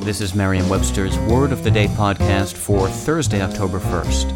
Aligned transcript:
This 0.00 0.22
is 0.22 0.34
Merriam 0.34 0.66
Webster's 0.70 1.18
Word 1.18 1.52
of 1.52 1.62
the 1.62 1.70
Day 1.70 1.86
podcast 1.88 2.54
for 2.54 2.88
Thursday, 2.88 3.42
October 3.42 3.78
1st. 3.78 4.32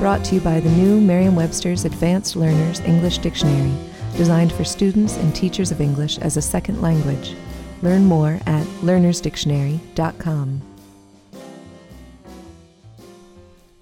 Brought 0.00 0.24
to 0.24 0.34
you 0.34 0.40
by 0.40 0.58
the 0.58 0.68
new 0.70 1.00
Merriam 1.00 1.36
Webster's 1.36 1.84
Advanced 1.84 2.34
Learners 2.34 2.80
English 2.80 3.18
Dictionary, 3.18 3.72
designed 4.16 4.52
for 4.52 4.64
students 4.64 5.16
and 5.18 5.32
teachers 5.32 5.70
of 5.70 5.80
English 5.80 6.18
as 6.18 6.36
a 6.36 6.42
second 6.42 6.82
language. 6.82 7.36
Learn 7.82 8.04
more 8.04 8.40
at 8.46 8.66
learnersdictionary.com. 8.82 10.62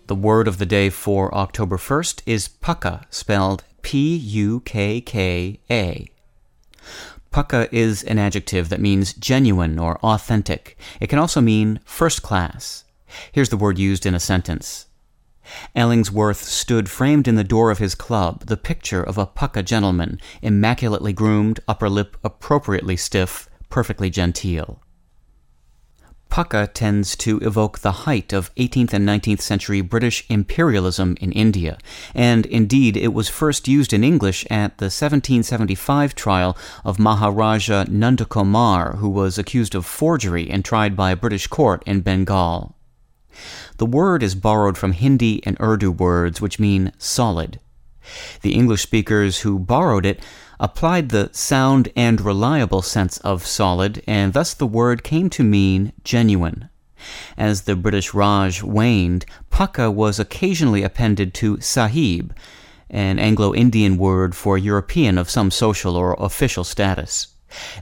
The 0.09 0.15
word 0.15 0.47
of 0.47 0.59
the 0.59 0.67
day 0.67 0.91
for 0.91 1.35
October 1.35 1.79
1st 1.79 2.21
is 2.27 2.49
pukka, 2.49 3.07
spelled 3.09 3.65
P 3.81 4.15
U 4.15 4.61
K 4.61 5.01
K 5.01 5.59
A. 5.71 6.07
Pukka 7.35 7.69
is 7.73 8.05
an 8.05 8.21
adjective 8.21 8.69
that 8.69 8.81
means 8.81 9.13
genuine 9.13 9.77
or 9.77 9.99
authentic. 10.05 10.79
It 11.01 11.09
can 11.09 11.19
also 11.19 11.41
mean 11.41 11.81
first 11.85 12.23
class. 12.23 12.85
Here's 13.33 13.49
the 13.49 13.57
word 13.57 13.77
used 13.77 14.07
in 14.07 14.15
a 14.15 14.21
sentence. 14.21 14.87
Ellingsworth 15.75 16.45
stood 16.45 16.89
framed 16.89 17.27
in 17.27 17.35
the 17.35 17.43
door 17.43 17.73
of 17.73 17.79
his 17.79 17.97
club, 17.97 18.47
the 18.47 18.57
picture 18.57 19.03
of 19.03 19.19
a 19.19 19.27
pukka 19.27 19.65
gentleman, 19.65 20.21
immaculately 20.43 21.13
groomed, 21.13 21.59
upper 21.67 21.89
lip 21.89 22.17
appropriately 22.23 22.97
stiff, 22.97 23.49
perfectly 23.69 24.11
genteel. 24.11 24.81
Pukka 26.35 26.69
tends 26.75 27.15
to 27.19 27.39
evoke 27.43 27.79
the 27.79 28.09
height 28.09 28.33
of 28.33 28.53
18th 28.57 28.93
and 28.93 29.09
19th 29.09 29.41
century 29.41 29.81
British 29.81 30.29
imperialism 30.29 31.17
in 31.21 31.31
India, 31.31 31.79
and 32.13 32.45
indeed 32.47 32.97
it 32.97 33.15
was 33.15 33.29
first 33.29 33.69
used 33.69 33.93
in 33.93 34.03
English 34.03 34.45
at 34.51 34.79
the 34.79 34.87
1775 34.87 36.17
trial 36.17 36.57
of 36.85 36.99
Maharaja 36.99 37.85
Nundocomar, 37.85 38.97
who 38.97 39.11
was 39.11 39.39
accused 39.39 39.77
of 39.77 39.87
forgery 39.87 40.51
and 40.51 40.65
tried 40.65 40.97
by 40.97 41.13
a 41.13 41.17
British 41.17 41.47
court 41.47 41.85
in 41.87 42.01
Bengal. 42.01 42.75
The 43.77 43.87
word 43.87 44.25
is 44.25 44.35
borrowed 44.35 44.77
from 44.77 44.91
Hindi 44.91 45.41
and 45.47 45.57
Urdu 45.61 45.93
words 45.93 46.41
which 46.41 46.59
mean 46.59 46.91
solid. 46.99 47.61
The 48.43 48.55
English 48.55 48.83
speakers 48.83 49.41
who 49.41 49.59
borrowed 49.59 50.07
it 50.07 50.21
applied 50.61 51.09
the 51.09 51.31
sound 51.33 51.91
and 51.97 52.21
reliable 52.21 52.83
sense 52.83 53.19
of 53.19 53.47
solid, 53.47 54.03
and 54.07 54.33
thus 54.33 54.55
the 54.55 54.67
word 54.67 55.03
came 55.03 55.29
to 55.31 55.43
mean 55.43 55.93
genuine. 56.05 56.69
As 57.37 57.63
the 57.63 57.77
British 57.77 58.15
Raj 58.15 58.63
waned, 58.63 59.27
pukka 59.51 59.93
was 59.93 60.19
occasionally 60.19 60.83
appended 60.83 61.35
to 61.35 61.61
sahib, 61.61 62.35
an 62.89 63.19
Anglo 63.19 63.55
Indian 63.55 63.97
word 63.97 64.35
for 64.35 64.57
European 64.57 65.19
of 65.19 65.29
some 65.29 65.51
social 65.51 65.97
or 65.97 66.17
official 66.19 66.65
status. 66.65 67.29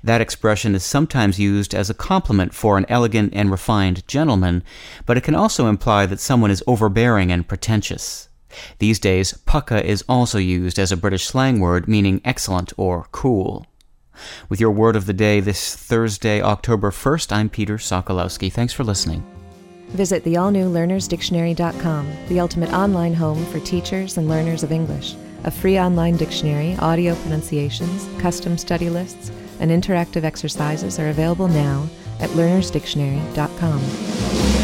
That 0.03 0.20
expression 0.20 0.75
is 0.75 0.83
sometimes 0.83 1.39
used 1.39 1.75
as 1.75 1.89
a 1.89 1.95
compliment 1.95 2.53
for 2.55 2.77
an 2.77 2.87
elegant 2.89 3.33
and 3.34 3.50
refined 3.50 4.06
gentleman, 4.06 4.62
but 5.06 5.17
it 5.17 5.23
can 5.23 5.34
also 5.34 5.67
imply 5.67 6.05
that 6.06 6.21
someone 6.21 6.50
is 6.50 6.62
overbearing 6.66 7.32
and 7.32 7.47
pretentious. 7.47 8.28
These 8.78 8.98
days, 8.98 9.32
pukka 9.46 9.82
is 9.82 10.04
also 10.08 10.38
used 10.38 10.78
as 10.78 10.92
a 10.92 10.96
British 10.96 11.26
slang 11.26 11.60
word 11.60 11.88
meaning 11.88 12.20
excellent 12.24 12.72
or 12.76 13.06
cool. 13.12 13.66
With 14.48 14.60
your 14.60 14.70
word 14.70 14.96
of 14.96 15.06
the 15.06 15.12
day 15.12 15.40
this 15.40 15.74
Thursday, 15.74 16.42
October 16.42 16.90
1st, 16.90 17.32
I'm 17.32 17.48
Peter 17.48 17.76
Sokolowski. 17.76 18.52
Thanks 18.52 18.72
for 18.72 18.84
listening. 18.84 19.24
Visit 19.88 20.24
the 20.24 20.38
all 20.38 20.50
new 20.50 20.70
learnersdictionary.com, 20.70 22.12
the 22.28 22.40
ultimate 22.40 22.72
online 22.72 23.14
home 23.14 23.44
for 23.46 23.60
teachers 23.60 24.16
and 24.16 24.28
learners 24.28 24.62
of 24.62 24.72
English. 24.72 25.14
A 25.44 25.50
free 25.50 25.78
online 25.78 26.16
dictionary, 26.16 26.76
audio 26.76 27.14
pronunciations, 27.16 28.08
custom 28.20 28.56
study 28.56 28.88
lists, 28.88 29.30
and 29.60 29.70
interactive 29.70 30.24
exercises 30.24 30.98
are 30.98 31.10
available 31.10 31.48
now 31.48 31.86
at 32.20 32.30
learnersdictionary.com. 32.30 34.62